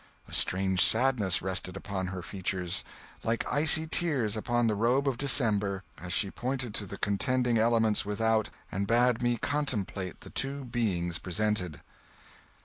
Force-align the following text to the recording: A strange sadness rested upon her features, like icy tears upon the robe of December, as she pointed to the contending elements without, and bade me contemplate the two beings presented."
A 0.27 0.33
strange 0.33 0.81
sadness 0.83 1.43
rested 1.43 1.77
upon 1.77 2.07
her 2.07 2.23
features, 2.23 2.83
like 3.23 3.45
icy 3.47 3.85
tears 3.85 4.35
upon 4.35 4.65
the 4.65 4.73
robe 4.73 5.07
of 5.07 5.15
December, 5.19 5.83
as 5.99 6.11
she 6.11 6.31
pointed 6.31 6.73
to 6.73 6.87
the 6.87 6.97
contending 6.97 7.59
elements 7.59 8.03
without, 8.03 8.49
and 8.71 8.87
bade 8.87 9.21
me 9.21 9.37
contemplate 9.37 10.21
the 10.21 10.31
two 10.31 10.65
beings 10.65 11.19
presented." 11.19 11.81